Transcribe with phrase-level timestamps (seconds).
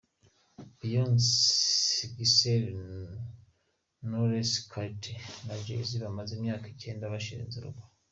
[0.79, 3.19] Beyoncé Giselle
[4.03, 7.83] Knowles-Carter na Jay Z bamaze imyaka icyenda bashinze urugo.